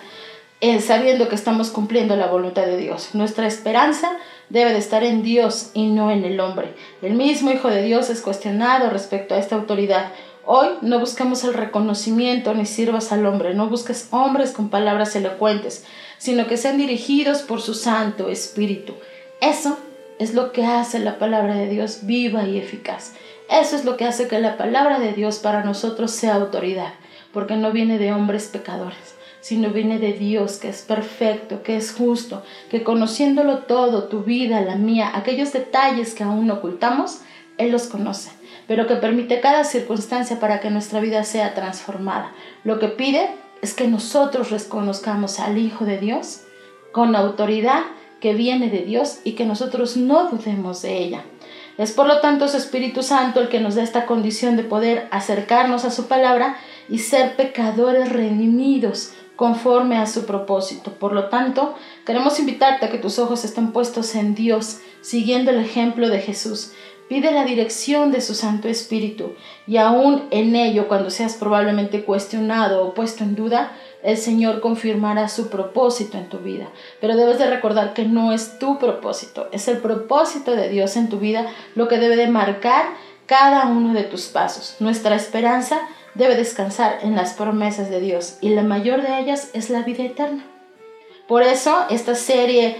en 0.60 0.82
sabiendo 0.82 1.28
que 1.28 1.34
estamos 1.34 1.70
cumpliendo 1.70 2.16
la 2.16 2.26
voluntad 2.26 2.66
de 2.66 2.76
Dios. 2.76 3.14
Nuestra 3.14 3.46
esperanza 3.46 4.12
debe 4.50 4.72
de 4.72 4.78
estar 4.78 5.02
en 5.04 5.22
Dios 5.22 5.70
y 5.72 5.88
no 5.88 6.10
en 6.10 6.24
el 6.24 6.38
hombre. 6.38 6.74
El 7.00 7.14
mismo 7.14 7.50
Hijo 7.50 7.68
de 7.68 7.82
Dios 7.82 8.10
es 8.10 8.20
cuestionado 8.20 8.90
respecto 8.90 9.34
a 9.34 9.38
esta 9.38 9.56
autoridad. 9.56 10.12
Hoy 10.46 10.68
no 10.80 10.98
buscamos 10.98 11.44
el 11.44 11.52
reconocimiento 11.52 12.54
ni 12.54 12.64
sirvas 12.64 13.12
al 13.12 13.26
hombre, 13.26 13.54
no 13.54 13.68
busques 13.68 14.08
hombres 14.10 14.52
con 14.52 14.70
palabras 14.70 15.14
elocuentes, 15.14 15.84
sino 16.18 16.46
que 16.46 16.56
sean 16.56 16.78
dirigidos 16.78 17.42
por 17.42 17.60
su 17.60 17.74
Santo 17.74 18.28
Espíritu. 18.30 18.94
Eso 19.42 19.78
es 20.18 20.34
lo 20.34 20.52
que 20.52 20.64
hace 20.64 20.98
la 20.98 21.18
palabra 21.18 21.54
de 21.54 21.68
Dios 21.68 22.00
viva 22.02 22.44
y 22.44 22.58
eficaz. 22.58 23.12
Eso 23.50 23.76
es 23.76 23.84
lo 23.84 23.96
que 23.96 24.06
hace 24.06 24.28
que 24.28 24.38
la 24.38 24.56
palabra 24.56 24.98
de 24.98 25.12
Dios 25.12 25.38
para 25.38 25.62
nosotros 25.62 26.10
sea 26.10 26.36
autoridad, 26.36 26.94
porque 27.32 27.56
no 27.56 27.70
viene 27.70 27.98
de 27.98 28.12
hombres 28.12 28.48
pecadores, 28.48 29.16
sino 29.40 29.70
viene 29.70 29.98
de 29.98 30.14
Dios, 30.14 30.56
que 30.56 30.68
es 30.68 30.82
perfecto, 30.82 31.62
que 31.62 31.76
es 31.76 31.92
justo, 31.92 32.42
que 32.70 32.82
conociéndolo 32.82 33.58
todo, 33.58 34.04
tu 34.04 34.22
vida, 34.22 34.62
la 34.62 34.76
mía, 34.76 35.10
aquellos 35.14 35.52
detalles 35.52 36.14
que 36.14 36.22
aún 36.22 36.50
ocultamos, 36.50 37.20
Él 37.58 37.72
los 37.72 37.84
conoce, 37.88 38.30
pero 38.70 38.86
que 38.86 38.94
permite 38.94 39.40
cada 39.40 39.64
circunstancia 39.64 40.38
para 40.38 40.60
que 40.60 40.70
nuestra 40.70 41.00
vida 41.00 41.24
sea 41.24 41.54
transformada. 41.54 42.32
Lo 42.62 42.78
que 42.78 42.86
pide 42.86 43.28
es 43.62 43.74
que 43.74 43.88
nosotros 43.88 44.52
reconozcamos 44.52 45.40
al 45.40 45.58
Hijo 45.58 45.84
de 45.84 45.98
Dios 45.98 46.42
con 46.92 47.16
autoridad 47.16 47.80
que 48.20 48.32
viene 48.32 48.70
de 48.70 48.82
Dios 48.82 49.18
y 49.24 49.32
que 49.32 49.44
nosotros 49.44 49.96
no 49.96 50.30
dudemos 50.30 50.82
de 50.82 50.98
ella. 50.98 51.24
Es 51.78 51.90
por 51.90 52.06
lo 52.06 52.20
tanto 52.20 52.46
su 52.46 52.58
Espíritu 52.58 53.02
Santo 53.02 53.40
el 53.40 53.48
que 53.48 53.58
nos 53.58 53.74
da 53.74 53.82
esta 53.82 54.06
condición 54.06 54.56
de 54.56 54.62
poder 54.62 55.08
acercarnos 55.10 55.84
a 55.84 55.90
su 55.90 56.06
palabra 56.06 56.56
y 56.88 56.98
ser 56.98 57.34
pecadores 57.34 58.12
redimidos 58.12 59.14
conforme 59.34 59.96
a 59.96 60.06
su 60.06 60.26
propósito. 60.26 60.92
Por 60.92 61.12
lo 61.12 61.30
tanto, 61.30 61.74
queremos 62.04 62.38
invitarte 62.38 62.86
a 62.86 62.90
que 62.90 62.98
tus 62.98 63.18
ojos 63.18 63.44
estén 63.44 63.72
puestos 63.72 64.14
en 64.14 64.34
Dios, 64.34 64.80
siguiendo 65.00 65.50
el 65.50 65.58
ejemplo 65.58 66.08
de 66.08 66.20
Jesús. 66.20 66.72
Pide 67.10 67.32
la 67.32 67.44
dirección 67.44 68.12
de 68.12 68.20
su 68.20 68.36
Santo 68.36 68.68
Espíritu 68.68 69.34
y 69.66 69.78
aún 69.78 70.28
en 70.30 70.54
ello, 70.54 70.86
cuando 70.86 71.10
seas 71.10 71.34
probablemente 71.34 72.04
cuestionado 72.04 72.86
o 72.86 72.94
puesto 72.94 73.24
en 73.24 73.34
duda, 73.34 73.72
el 74.04 74.16
Señor 74.16 74.60
confirmará 74.60 75.28
su 75.28 75.50
propósito 75.50 76.18
en 76.18 76.28
tu 76.28 76.38
vida. 76.38 76.68
Pero 77.00 77.16
debes 77.16 77.40
de 77.40 77.50
recordar 77.50 77.94
que 77.94 78.04
no 78.04 78.32
es 78.32 78.60
tu 78.60 78.78
propósito, 78.78 79.48
es 79.50 79.66
el 79.66 79.78
propósito 79.78 80.54
de 80.54 80.68
Dios 80.68 80.96
en 80.96 81.08
tu 81.08 81.18
vida 81.18 81.48
lo 81.74 81.88
que 81.88 81.98
debe 81.98 82.14
de 82.14 82.28
marcar 82.28 82.86
cada 83.26 83.66
uno 83.66 83.92
de 83.92 84.04
tus 84.04 84.26
pasos. 84.26 84.76
Nuestra 84.78 85.16
esperanza 85.16 85.80
debe 86.14 86.36
descansar 86.36 87.00
en 87.02 87.16
las 87.16 87.34
promesas 87.34 87.90
de 87.90 87.98
Dios 87.98 88.38
y 88.40 88.50
la 88.50 88.62
mayor 88.62 89.02
de 89.02 89.18
ellas 89.18 89.50
es 89.52 89.68
la 89.68 89.82
vida 89.82 90.04
eterna. 90.04 90.44
Por 91.26 91.42
eso 91.42 91.86
esta 91.90 92.14
serie 92.14 92.76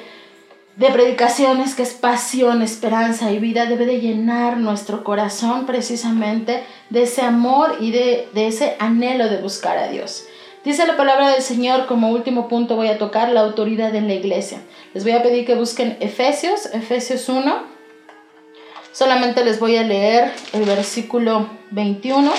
de 0.76 0.90
predicaciones 0.90 1.74
que 1.74 1.82
es 1.82 1.92
pasión, 1.92 2.62
esperanza 2.62 3.30
y 3.32 3.38
vida 3.38 3.66
debe 3.66 3.86
de 3.86 4.00
llenar 4.00 4.56
nuestro 4.56 5.04
corazón 5.04 5.66
precisamente 5.66 6.62
de 6.88 7.02
ese 7.02 7.22
amor 7.22 7.76
y 7.80 7.90
de, 7.90 8.28
de 8.32 8.46
ese 8.46 8.76
anhelo 8.78 9.28
de 9.28 9.38
buscar 9.38 9.76
a 9.76 9.88
Dios. 9.88 10.24
Dice 10.64 10.86
la 10.86 10.96
palabra 10.96 11.30
del 11.30 11.42
Señor, 11.42 11.86
como 11.86 12.10
último 12.10 12.46
punto 12.46 12.76
voy 12.76 12.88
a 12.88 12.98
tocar 12.98 13.30
la 13.30 13.40
autoridad 13.40 13.94
en 13.94 14.08
la 14.08 14.14
iglesia. 14.14 14.60
Les 14.92 15.04
voy 15.04 15.12
a 15.12 15.22
pedir 15.22 15.46
que 15.46 15.54
busquen 15.54 15.96
Efesios, 16.00 16.66
Efesios 16.66 17.28
1. 17.28 17.62
Solamente 18.92 19.44
les 19.44 19.58
voy 19.58 19.76
a 19.76 19.82
leer 19.82 20.32
el 20.52 20.64
versículo 20.64 21.48
21. 21.70 22.30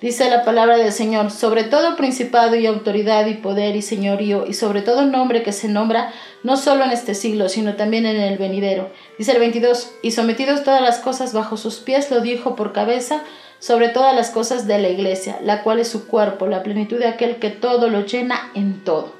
Dice 0.00 0.30
la 0.30 0.44
palabra 0.44 0.76
del 0.76 0.92
Señor, 0.92 1.32
sobre 1.32 1.64
todo 1.64 1.96
principado 1.96 2.54
y 2.54 2.66
autoridad 2.66 3.26
y 3.26 3.34
poder 3.34 3.74
y 3.74 3.82
señorío, 3.82 4.46
y 4.46 4.54
sobre 4.54 4.80
todo 4.80 5.04
nombre 5.06 5.42
que 5.42 5.52
se 5.52 5.66
nombra 5.66 6.12
no 6.44 6.56
solo 6.56 6.84
en 6.84 6.92
este 6.92 7.16
siglo, 7.16 7.48
sino 7.48 7.74
también 7.74 8.06
en 8.06 8.20
el 8.20 8.38
venidero. 8.38 8.90
Dice 9.18 9.32
el 9.32 9.40
22, 9.40 9.90
y 10.02 10.12
sometidos 10.12 10.62
todas 10.62 10.82
las 10.82 11.00
cosas 11.00 11.32
bajo 11.32 11.56
sus 11.56 11.78
pies, 11.78 12.12
lo 12.12 12.20
dijo 12.20 12.54
por 12.54 12.72
cabeza 12.72 13.24
sobre 13.58 13.88
todas 13.88 14.14
las 14.14 14.30
cosas 14.30 14.68
de 14.68 14.78
la 14.78 14.88
iglesia, 14.88 15.40
la 15.42 15.64
cual 15.64 15.80
es 15.80 15.88
su 15.88 16.06
cuerpo, 16.06 16.46
la 16.46 16.62
plenitud 16.62 17.00
de 17.00 17.08
aquel 17.08 17.40
que 17.40 17.50
todo 17.50 17.88
lo 17.88 18.06
llena 18.06 18.52
en 18.54 18.84
todo. 18.84 19.12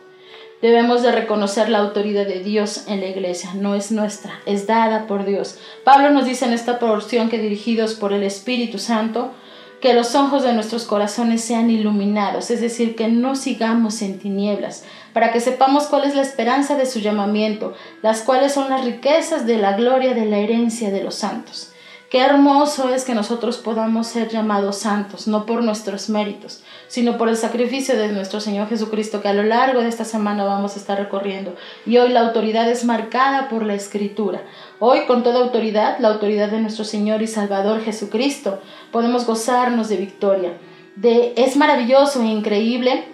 Debemos 0.62 1.02
de 1.02 1.11
reconocer 1.11 1.70
la 1.70 1.78
autoridad 1.78 2.26
de 2.26 2.38
Dios 2.38 2.85
en 2.87 3.00
la 3.00 3.06
iglesia, 3.06 3.50
no 3.54 3.75
es 3.75 3.90
nuestra, 3.90 4.40
es 4.47 4.68
dada 4.68 5.08
por 5.08 5.25
Dios. 5.25 5.58
Pablo 5.82 6.11
nos 6.11 6.25
dice 6.25 6.44
en 6.44 6.52
esta 6.52 6.78
porción 6.78 7.30
que 7.30 7.38
dirigidos 7.38 7.94
por 7.94 8.12
el 8.12 8.23
Espíritu 8.23 8.78
Santo, 8.78 9.32
que 9.80 9.94
los 9.94 10.14
ojos 10.14 10.42
de 10.42 10.52
nuestros 10.52 10.85
corazones 10.85 11.42
sean 11.42 11.70
iluminados, 11.70 12.50
es 12.50 12.61
decir, 12.61 12.97
que 12.97 13.08
no 13.08 13.37
sigamos 13.37 14.02
en 14.02 14.18
tinieblas, 14.18 14.85
para 15.12 15.32
que 15.32 15.40
sepamos 15.40 15.85
cuál 15.85 16.04
es 16.04 16.14
la 16.14 16.23
esperanza 16.23 16.75
de 16.76 16.87
su 16.87 16.99
llamamiento, 16.99 17.75
las 18.02 18.23
cuales 18.23 18.52
son 18.52 18.70
las 18.70 18.85
riquezas 18.85 19.47
de 19.47 19.58
la 19.58 19.76
gloria 19.76 20.14
de 20.14 20.26
la 20.26 20.38
herencia 20.38 20.90
de 20.90 21.02
los 21.04 21.14
santos. 21.14 21.73
Qué 22.11 22.20
hermoso 22.20 22.88
es 22.94 23.04
que 23.04 23.14
nosotros 23.14 23.58
podamos 23.58 24.06
ser 24.06 24.28
llamados 24.28 24.78
santos, 24.78 25.28
no 25.28 25.44
por 25.44 25.62
nuestros 25.62 26.08
méritos, 26.08 26.62
sino 26.88 27.16
por 27.16 27.28
el 27.28 27.37
sacrificio 27.37 27.97
de 27.97 28.09
nuestro 28.09 28.40
Señor 28.40 28.68
Jesucristo, 28.68 29.23
que 29.23 29.28
a 29.28 29.35
lo 29.35 29.45
largo 29.45 29.80
de 29.80 29.88
esta 29.88 30.04
semana 30.04 30.45
vamos 30.45 30.75
a 30.75 30.78
estar 30.78 30.99
recorriendo. 30.99 31.54
Y 31.87 31.99
hoy 31.99 32.09
la 32.09 32.21
autoridad 32.21 32.68
es 32.68 32.85
marcada 32.85 33.49
por 33.49 33.64
la 33.64 33.75
Escritura. 33.75 34.42
Hoy, 34.80 35.07
con 35.07 35.23
toda 35.23 35.40
autoridad, 35.40 35.99
la 36.00 36.09
autoridad 36.09 36.50
de 36.50 36.61
nuestro 36.61 36.85
Señor 36.85 37.23
y 37.23 37.26
Salvador 37.26 37.83
Jesucristo, 37.83 38.61
podemos 38.90 39.26
gozarnos 39.26 39.88
de 39.88 39.97
victoria. 39.97 40.52
De, 40.97 41.35
es 41.37 41.57
maravilloso 41.57 42.23
e 42.23 42.26
increíble 42.26 43.04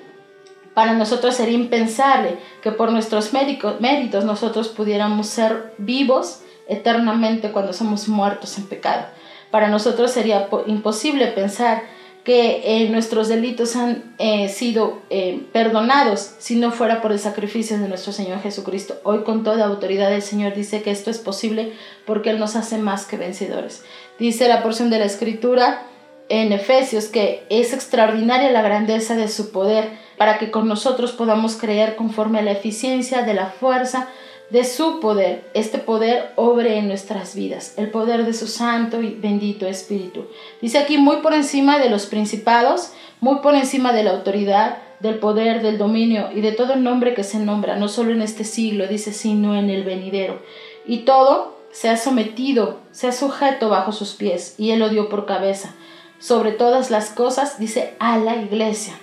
para 0.75 0.93
nosotros 0.95 1.37
sería 1.37 1.55
impensable 1.55 2.37
que 2.61 2.73
por 2.73 2.91
nuestros 2.91 3.33
méritos 3.33 4.25
nosotros 4.25 4.69
pudiéramos 4.69 5.29
ser 5.29 5.73
vivos 5.79 6.41
eternamente 6.69 7.53
cuando 7.53 7.73
somos 7.73 8.09
muertos 8.09 8.59
en 8.59 8.67
pecado. 8.67 9.07
Para 9.53 9.69
nosotros 9.69 10.11
sería 10.11 10.49
imposible 10.67 11.29
pensar 11.29 11.85
que 12.25 12.63
eh, 12.65 12.89
nuestros 12.89 13.29
delitos 13.29 13.77
han 13.77 14.15
eh, 14.19 14.49
sido 14.49 15.03
eh, 15.11 15.43
perdonados 15.53 16.35
si 16.39 16.57
no 16.57 16.71
fuera 16.71 17.03
por 17.03 17.13
el 17.13 17.19
sacrificio 17.19 17.79
de 17.79 17.87
nuestro 17.87 18.15
Señor 18.15 18.41
Jesucristo. 18.41 18.99
Hoy 19.05 19.25
con 19.25 19.45
toda 19.45 19.67
autoridad 19.67 20.13
el 20.13 20.23
Señor 20.23 20.55
dice 20.55 20.83
que 20.83 20.91
esto 20.91 21.11
es 21.11 21.19
posible 21.19 21.75
porque 22.07 22.31
Él 22.31 22.39
nos 22.39 22.57
hace 22.57 22.79
más 22.79 23.05
que 23.05 23.19
vencedores. 23.19 23.85
Dice 24.19 24.49
la 24.49 24.63
porción 24.63 24.89
de 24.89 25.01
la 25.01 25.05
Escritura 25.05 25.83
en 26.31 26.53
Efesios 26.53 27.07
que 27.07 27.45
es 27.51 27.75
extraordinaria 27.75 28.51
la 28.51 28.63
grandeza 28.63 29.17
de 29.17 29.29
su 29.29 29.53
poder 29.53 29.91
para 30.17 30.39
que 30.39 30.51
con 30.51 30.67
nosotros 30.67 31.13
podamos 31.13 31.57
creer 31.57 31.95
conforme 31.95 32.39
a 32.39 32.43
la 32.43 32.53
eficiencia 32.53 33.21
de 33.21 33.35
la 33.35 33.47
fuerza 33.47 34.09
de 34.51 34.65
su 34.65 35.01
poder, 35.01 35.51
este 35.55 35.79
poder 35.79 36.33
obre 36.37 36.79
en 36.79 36.89
nuestras 36.89 37.35
vidas, 37.35 37.75
el 37.77 37.91
poder 37.91 38.25
de 38.25 38.35
su 38.35 38.47
santo 38.47 39.01
y 39.01 39.15
bendito 39.15 39.67
Espíritu. 39.67 40.27
Dice 40.61 40.79
aquí 40.79 40.99
muy 40.99 41.17
por 41.17 41.35
encima 41.35 41.79
de 41.79 41.91
los 41.91 42.07
principados, 42.07 42.93
muy 43.21 43.37
por 43.37 43.55
encima 43.55 43.93
de 43.93 44.05
la 44.05 44.11
autoridad, 44.13 44.79
del 45.01 45.19
poder, 45.19 45.63
del 45.63 45.79
dominio 45.79 46.31
y 46.35 46.41
de 46.41 46.53
todo 46.53 46.75
el 46.75 46.83
nombre 46.83 47.15
que 47.15 47.25
se 47.25 47.39
nombra, 47.39 47.77
no 47.77 47.89
solo 47.89 48.13
en 48.13 48.23
este 48.23 48.45
siglo, 48.45 48.87
dice, 48.87 49.13
sino 49.13 49.57
en 49.57 49.71
el 49.71 49.83
venidero. 49.83 50.41
Y 50.87 50.99
todo 50.99 51.59
se 51.73 51.89
ha 51.89 51.97
sometido, 51.97 52.81
se 52.93 53.09
ha 53.09 53.13
sujeto 53.13 53.69
bajo 53.71 53.93
sus 53.93 54.13
pies, 54.13 54.55
y 54.59 54.71
él 54.71 54.79
lo 54.79 54.89
dio 54.89 55.09
por 55.09 55.27
cabeza. 55.27 55.75
Sobre 56.19 56.53
todas 56.53 56.91
las 56.91 57.11
cosas, 57.11 57.59
dice, 57.59 57.95
a 57.99 58.19
la 58.19 58.37
iglesia 58.37 58.95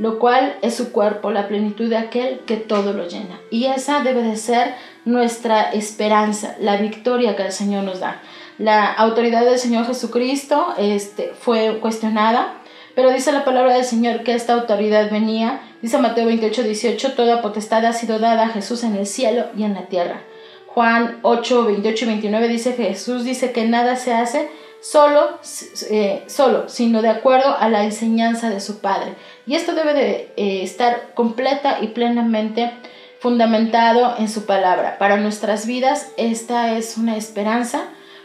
lo 0.00 0.18
cual 0.18 0.56
es 0.62 0.76
su 0.76 0.92
cuerpo, 0.92 1.30
la 1.30 1.46
plenitud 1.46 1.90
de 1.90 1.98
aquel 1.98 2.40
que 2.46 2.56
todo 2.56 2.94
lo 2.94 3.06
llena. 3.06 3.38
Y 3.50 3.66
esa 3.66 4.00
debe 4.00 4.22
de 4.22 4.36
ser 4.36 4.74
nuestra 5.04 5.70
esperanza, 5.72 6.56
la 6.60 6.76
victoria 6.76 7.36
que 7.36 7.44
el 7.44 7.52
Señor 7.52 7.84
nos 7.84 8.00
da. 8.00 8.20
La 8.58 8.92
autoridad 8.92 9.44
del 9.44 9.58
Señor 9.58 9.86
Jesucristo 9.86 10.74
este, 10.76 11.32
fue 11.38 11.78
cuestionada, 11.80 12.60
pero 12.94 13.10
dice 13.10 13.32
la 13.32 13.44
palabra 13.44 13.74
del 13.74 13.84
Señor 13.84 14.22
que 14.22 14.34
esta 14.34 14.54
autoridad 14.54 15.10
venía, 15.10 15.62
dice 15.80 15.98
Mateo 15.98 16.26
28, 16.26 16.62
18, 16.64 17.12
toda 17.12 17.40
potestad 17.40 17.84
ha 17.86 17.92
sido 17.92 18.18
dada 18.18 18.44
a 18.44 18.48
Jesús 18.50 18.84
en 18.84 18.96
el 18.96 19.06
cielo 19.06 19.46
y 19.56 19.62
en 19.62 19.74
la 19.74 19.86
tierra. 19.86 20.22
Juan 20.66 21.18
8, 21.22 21.64
28 21.64 22.04
y 22.04 22.08
29 22.08 22.48
dice 22.48 22.72
Jesús 22.74 23.24
dice 23.24 23.52
que 23.52 23.64
nada 23.64 23.96
se 23.96 24.12
hace 24.12 24.50
solo, 24.80 25.38
eh, 25.90 26.22
solo, 26.26 26.68
sino 26.68 27.02
de 27.02 27.08
acuerdo 27.08 27.56
a 27.58 27.68
la 27.68 27.84
enseñanza 27.84 28.50
de 28.50 28.60
su 28.60 28.80
Padre. 28.80 29.14
Y 29.46 29.54
esto 29.54 29.74
debe 29.74 29.94
de 29.94 30.32
eh, 30.36 30.62
estar 30.62 31.12
completa 31.14 31.78
y 31.80 31.88
plenamente 31.88 32.72
fundamentado 33.20 34.14
en 34.18 34.28
su 34.28 34.46
palabra. 34.46 34.96
Para 34.98 35.18
nuestras 35.18 35.66
vidas 35.66 36.10
esta 36.16 36.76
es 36.76 36.96
una 36.96 37.16
esperanza, 37.16 37.84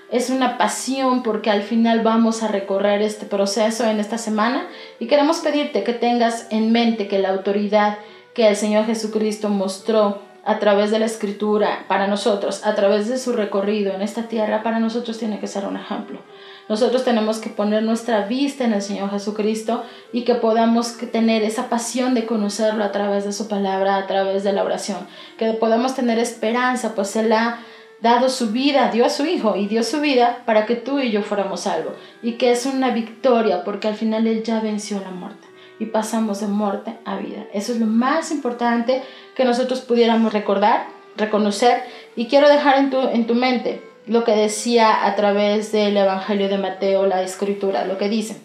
es 0.09 0.29
una 0.29 0.57
pasión 0.57 1.21
porque 1.21 1.51
al 1.51 1.63
final 1.63 2.01
vamos 2.01 2.43
a 2.43 2.47
recorrer 2.47 3.01
este 3.01 3.25
proceso 3.25 3.85
en 3.85 3.99
esta 3.99 4.17
semana 4.17 4.67
y 4.99 5.07
queremos 5.07 5.39
pedirte 5.39 5.83
que 5.83 5.93
tengas 5.93 6.47
en 6.49 6.71
mente 6.71 7.09
que 7.09 7.19
la 7.19 7.29
autoridad 7.29 7.97
que 8.33 8.47
el 8.47 8.55
Señor 8.55 8.85
Jesucristo 8.85 9.49
mostró 9.49 10.21
a 10.45 10.59
través 10.59 10.91
de 10.91 10.99
la 10.99 11.05
escritura 11.05 11.85
para 11.87 12.07
nosotros, 12.07 12.65
a 12.65 12.75
través 12.75 13.09
de 13.09 13.17
su 13.17 13.33
recorrido 13.33 13.93
en 13.93 14.01
esta 14.01 14.23
tierra, 14.23 14.63
para 14.63 14.79
nosotros 14.79 15.17
tiene 15.17 15.39
que 15.39 15.47
ser 15.47 15.65
un 15.65 15.75
ejemplo. 15.75 16.19
Nosotros 16.67 17.03
tenemos 17.03 17.37
que 17.37 17.49
poner 17.49 17.83
nuestra 17.83 18.25
vista 18.25 18.63
en 18.63 18.73
el 18.73 18.81
Señor 18.81 19.11
Jesucristo 19.11 19.83
y 20.11 20.23
que 20.23 20.35
podamos 20.35 20.97
tener 21.11 21.43
esa 21.43 21.69
pasión 21.69 22.15
de 22.15 22.25
conocerlo 22.25 22.83
a 22.83 22.91
través 22.91 23.23
de 23.23 23.33
su 23.33 23.47
palabra, 23.47 23.97
a 23.97 24.07
través 24.07 24.43
de 24.43 24.53
la 24.53 24.63
oración, 24.63 25.07
que 25.37 25.53
podamos 25.53 25.95
tener 25.95 26.17
esperanza, 26.17 26.95
pues 26.95 27.15
Él 27.15 27.31
ha 27.33 27.59
dado 28.01 28.29
su 28.29 28.51
vida, 28.51 28.89
dio 28.91 29.05
a 29.05 29.09
su 29.09 29.25
Hijo 29.25 29.55
y 29.55 29.67
dio 29.67 29.83
su 29.83 30.01
vida 30.01 30.43
para 30.45 30.65
que 30.65 30.75
tú 30.75 30.99
y 30.99 31.11
yo 31.11 31.21
fuéramos 31.21 31.61
salvos. 31.61 31.93
Y 32.23 32.33
que 32.33 32.51
es 32.51 32.65
una 32.65 32.89
victoria 32.89 33.63
porque 33.63 33.87
al 33.87 33.95
final 33.95 34.25
Él 34.25 34.43
ya 34.43 34.59
venció 34.59 34.99
la 34.99 35.11
muerte 35.11 35.47
y 35.79 35.85
pasamos 35.85 36.39
de 36.39 36.47
muerte 36.47 36.97
a 37.05 37.17
vida. 37.17 37.45
Eso 37.53 37.73
es 37.73 37.79
lo 37.79 37.85
más 37.85 38.31
importante 38.31 39.03
que 39.35 39.45
nosotros 39.45 39.81
pudiéramos 39.81 40.33
recordar, 40.33 40.87
reconocer 41.15 41.83
y 42.15 42.27
quiero 42.27 42.49
dejar 42.49 42.79
en 42.79 42.89
tu, 42.89 42.99
en 43.01 43.27
tu 43.27 43.35
mente 43.35 43.83
lo 44.07 44.23
que 44.23 44.33
decía 44.33 45.05
a 45.05 45.15
través 45.15 45.71
del 45.71 45.97
Evangelio 45.97 46.47
de 46.49 46.57
Mateo 46.57 47.05
la 47.05 47.23
escritura, 47.23 47.85
lo 47.85 47.97
que 47.97 48.09
dice. 48.09 48.37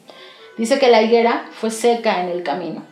Dice 0.56 0.78
que 0.78 0.90
la 0.90 1.02
higuera 1.02 1.48
fue 1.52 1.70
seca 1.70 2.22
en 2.22 2.28
el 2.28 2.42
camino. 2.42 2.84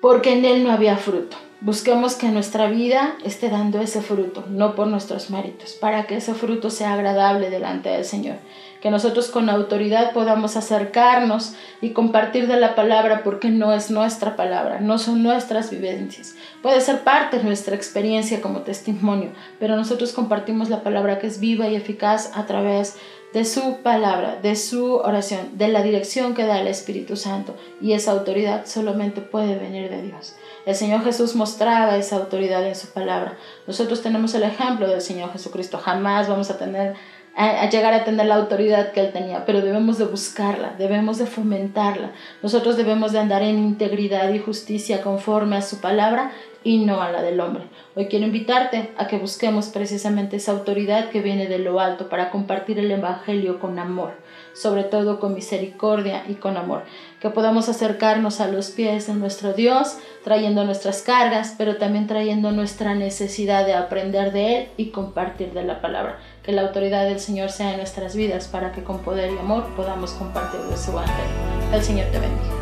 porque 0.00 0.32
en 0.32 0.44
él 0.46 0.64
no 0.64 0.72
había 0.72 0.96
fruto. 0.96 1.36
Busquemos 1.60 2.14
que 2.14 2.28
nuestra 2.28 2.70
vida 2.70 3.16
esté 3.22 3.50
dando 3.50 3.80
ese 3.82 4.00
fruto, 4.00 4.44
no 4.48 4.74
por 4.74 4.86
nuestros 4.86 5.28
méritos, 5.28 5.72
para 5.74 6.06
que 6.06 6.16
ese 6.16 6.32
fruto 6.32 6.70
sea 6.70 6.94
agradable 6.94 7.50
delante 7.50 7.90
del 7.90 8.06
Señor. 8.06 8.36
Que 8.80 8.90
nosotros 8.90 9.28
con 9.28 9.50
autoridad 9.50 10.12
podamos 10.12 10.56
acercarnos 10.56 11.54
y 11.80 11.90
compartir 11.90 12.46
de 12.46 12.56
la 12.56 12.74
palabra 12.74 13.22
porque 13.22 13.50
no 13.50 13.72
es 13.74 13.90
nuestra 13.90 14.36
palabra, 14.36 14.80
no 14.80 14.98
son 14.98 15.22
nuestras 15.22 15.70
vivencias. 15.70 16.34
Puede 16.62 16.80
ser 16.80 17.00
parte 17.00 17.38
de 17.38 17.44
nuestra 17.44 17.76
experiencia 17.76 18.40
como 18.40 18.60
testimonio, 18.60 19.30
pero 19.58 19.76
nosotros 19.76 20.12
compartimos 20.12 20.70
la 20.70 20.82
palabra 20.82 21.18
que 21.18 21.26
es 21.26 21.40
viva 21.40 21.68
y 21.68 21.76
eficaz 21.76 22.30
a 22.34 22.46
través 22.46 22.96
de 23.32 23.44
su 23.44 23.78
palabra, 23.82 24.38
de 24.42 24.56
su 24.56 24.96
oración, 24.96 25.56
de 25.56 25.68
la 25.68 25.82
dirección 25.82 26.34
que 26.34 26.46
da 26.46 26.60
el 26.60 26.66
Espíritu 26.66 27.16
Santo. 27.16 27.54
Y 27.80 27.92
esa 27.92 28.10
autoridad 28.12 28.66
solamente 28.66 29.20
puede 29.20 29.56
venir 29.56 29.88
de 29.88 30.02
Dios. 30.02 30.34
El 30.66 30.74
Señor 30.74 31.04
Jesús 31.04 31.36
mostraba 31.36 31.96
esa 31.96 32.16
autoridad 32.16 32.66
en 32.66 32.74
su 32.74 32.88
palabra. 32.88 33.36
Nosotros 33.66 34.02
tenemos 34.02 34.34
el 34.34 34.42
ejemplo 34.42 34.88
del 34.88 35.00
Señor 35.00 35.32
Jesucristo. 35.32 35.78
Jamás 35.78 36.28
vamos 36.28 36.50
a 36.50 36.58
tener 36.58 36.94
a, 37.36 37.68
llegar 37.70 37.94
a 37.94 38.04
tener 38.04 38.26
la 38.26 38.34
autoridad 38.36 38.92
que 38.92 39.00
él 39.00 39.12
tenía, 39.12 39.46
pero 39.46 39.60
debemos 39.60 39.98
de 39.98 40.04
buscarla, 40.04 40.74
debemos 40.78 41.18
de 41.18 41.26
fomentarla. 41.26 42.12
Nosotros 42.42 42.76
debemos 42.76 43.12
de 43.12 43.18
andar 43.18 43.42
en 43.42 43.58
integridad 43.58 44.32
y 44.32 44.38
justicia 44.38 45.02
conforme 45.02 45.56
a 45.56 45.62
su 45.62 45.80
palabra 45.80 46.32
y 46.62 46.84
no 46.84 47.00
a 47.00 47.10
la 47.10 47.22
del 47.22 47.40
hombre. 47.40 47.64
Hoy 47.94 48.06
quiero 48.06 48.26
invitarte 48.26 48.92
a 48.96 49.06
que 49.06 49.18
busquemos 49.18 49.68
precisamente 49.68 50.36
esa 50.36 50.52
autoridad 50.52 51.08
que 51.08 51.22
viene 51.22 51.46
de 51.46 51.58
lo 51.58 51.80
alto 51.80 52.08
para 52.08 52.30
compartir 52.30 52.78
el 52.78 52.90
Evangelio 52.90 53.58
con 53.58 53.78
amor, 53.78 54.12
sobre 54.52 54.84
todo 54.84 55.20
con 55.20 55.34
misericordia 55.34 56.24
y 56.28 56.34
con 56.34 56.56
amor, 56.56 56.82
que 57.20 57.30
podamos 57.30 57.68
acercarnos 57.68 58.40
a 58.40 58.48
los 58.48 58.70
pies 58.70 59.06
de 59.06 59.14
nuestro 59.14 59.52
Dios, 59.52 59.98
trayendo 60.24 60.64
nuestras 60.64 61.02
cargas, 61.02 61.54
pero 61.56 61.76
también 61.76 62.06
trayendo 62.06 62.50
nuestra 62.50 62.94
necesidad 62.94 63.66
de 63.66 63.74
aprender 63.74 64.32
de 64.32 64.56
Él 64.56 64.68
y 64.76 64.90
compartir 64.90 65.52
de 65.52 65.64
la 65.64 65.80
palabra. 65.80 66.18
Que 66.42 66.52
la 66.52 66.62
autoridad 66.62 67.04
del 67.04 67.20
Señor 67.20 67.50
sea 67.50 67.72
en 67.72 67.76
nuestras 67.76 68.16
vidas 68.16 68.48
para 68.48 68.72
que 68.72 68.82
con 68.82 69.00
poder 69.00 69.32
y 69.32 69.38
amor 69.38 69.66
podamos 69.76 70.12
compartir 70.12 70.60
de 70.60 70.76
su 70.76 70.92
Evangelio. 70.92 71.30
El 71.72 71.82
Señor 71.82 72.06
te 72.06 72.18
bendiga. 72.18 72.59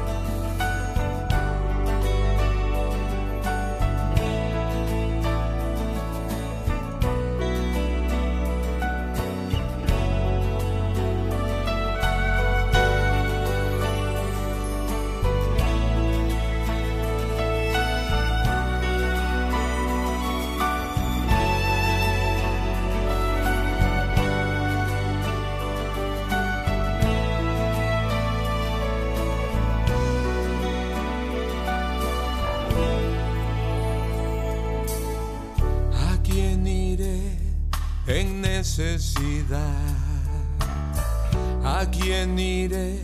¿A 41.65 41.87
quién 41.91 42.39
iré 42.39 43.01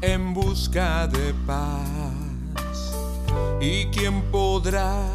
en 0.00 0.34
busca 0.34 1.06
de 1.06 1.34
paz? 1.46 2.94
¿Y 3.60 3.86
quién 3.86 4.22
podrá 4.30 5.06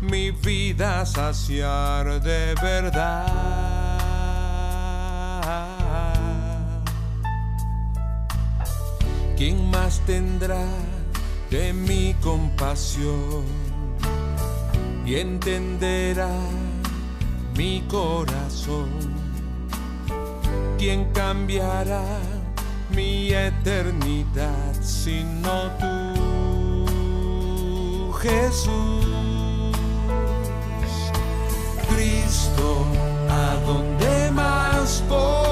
mi 0.00 0.30
vida 0.32 1.06
saciar 1.06 2.20
de 2.20 2.54
verdad? 2.60 3.26
¿Quién 9.36 9.70
más 9.70 10.00
tendrá 10.06 10.66
de 11.50 11.72
mi 11.72 12.14
compasión 12.14 13.44
y 15.06 15.16
entenderá 15.16 16.30
mi 17.56 17.82
corazón? 17.88 19.13
¿Quién 20.78 21.04
cambiará 21.12 22.04
mi 22.90 23.32
eternidad 23.32 24.74
sino 24.80 25.70
tú, 25.80 26.12
Jesús? 28.20 29.06
Cristo, 31.88 32.86
¿a 33.30 33.56
dónde 33.66 34.30
más 34.32 35.02
podría 35.08 35.43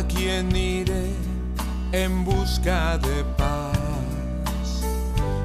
¿A 0.00 0.02
iré 0.56 1.12
en 1.92 2.24
busca 2.24 2.96
de 2.96 3.22
paz? 3.36 4.82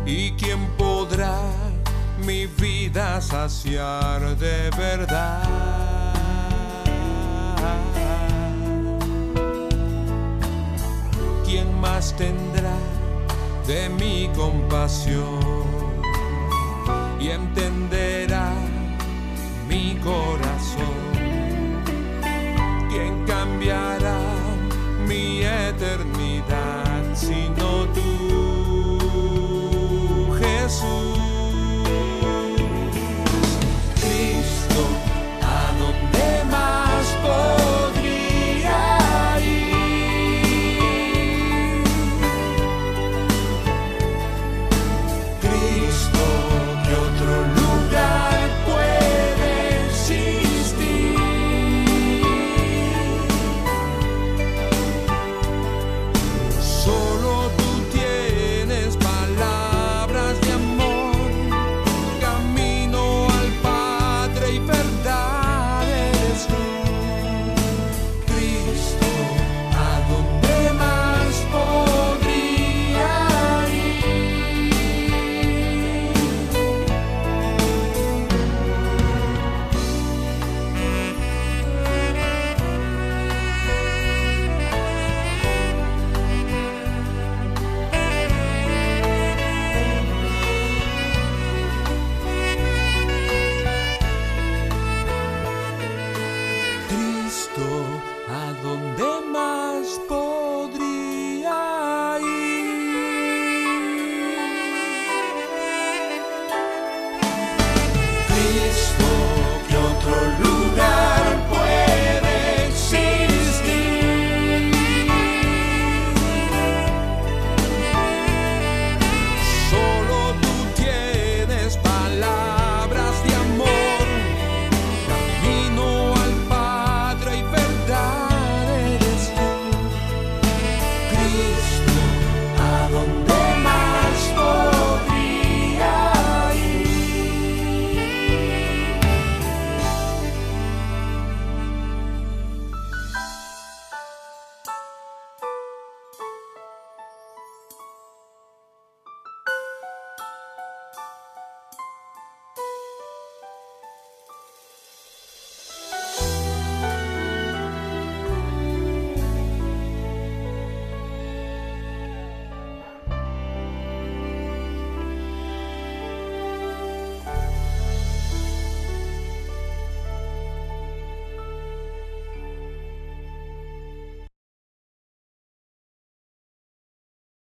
¿Y 0.06 0.32
quién 0.38 0.65
podrá 0.78 1.38
mi 2.26 2.46
vida 2.46 3.20
saciar 3.20 4.22
de 4.38 4.70
verdad? 4.78 5.44
¿Quién 11.44 11.78
más 11.82 12.15
tendrá 12.15 12.78
de 13.68 13.89
mi 13.89 14.30
compasión 14.38 15.65
y 17.20 17.28
entender? 17.28 17.86